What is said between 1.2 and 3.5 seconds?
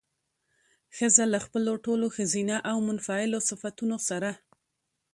له خپلو ټولو ښځينه او منفعلو